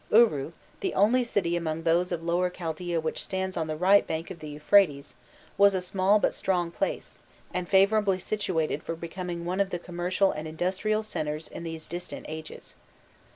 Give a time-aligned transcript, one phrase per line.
[0.11, 4.31] Uru, the only city among those of Lower Chaldaea which stands on the right bank
[4.31, 5.13] of the Euphrates,
[5.59, 7.19] was a small but strong place,
[7.53, 12.25] and favourably situated for becoming one of the commercial and industrial centres in these distant
[12.27, 12.77] ages.